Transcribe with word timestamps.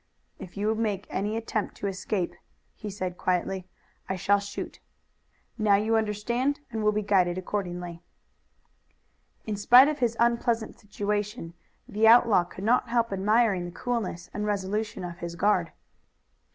"If 0.39 0.57
you 0.57 0.73
make 0.73 1.05
any 1.11 1.37
attempt 1.37 1.75
to 1.75 1.85
escape," 1.85 2.33
he 2.73 2.89
said 2.89 3.19
quietly, 3.19 3.67
"I 4.09 4.15
shall 4.15 4.39
shoot. 4.39 4.79
Now 5.59 5.75
you 5.75 5.95
understand 5.95 6.59
and 6.71 6.81
will 6.83 6.91
be 6.91 7.03
guided 7.03 7.37
accordingly." 7.37 8.01
In 9.45 9.55
spite 9.55 9.89
of 9.89 9.99
his 9.99 10.17
unpleasant 10.19 10.79
situation 10.79 11.53
the 11.87 12.07
outlaw 12.07 12.45
could 12.45 12.63
not 12.63 12.89
help 12.89 13.13
admiring 13.13 13.65
the 13.65 13.71
coolness 13.71 14.31
and 14.33 14.43
resolution 14.43 15.03
of 15.03 15.19
his 15.19 15.35
guard. 15.35 15.71